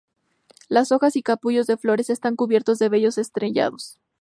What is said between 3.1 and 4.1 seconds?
estrellados.